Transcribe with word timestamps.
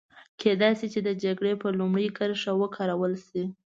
کېدای 0.41 0.71
شي 0.79 0.87
چې 0.93 0.99
د 1.07 1.09
جګړې 1.23 1.53
په 1.61 1.67
لومړۍ 1.79 2.07
کرښه 2.17 2.51
وکارول 2.61 3.13
شي. 3.27 3.43